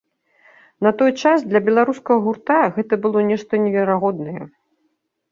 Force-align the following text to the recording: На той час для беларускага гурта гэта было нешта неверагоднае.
На 0.85 0.91
той 0.99 1.11
час 1.25 1.43
для 1.49 1.59
беларускага 1.67 2.23
гурта 2.27 2.57
гэта 2.77 2.93
было 3.03 3.19
нешта 3.31 3.59
неверагоднае. 3.65 4.41